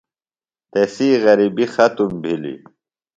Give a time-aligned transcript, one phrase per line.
[0.71, 2.59] تسی غرِبیۡ ختم بِھلیۡ۔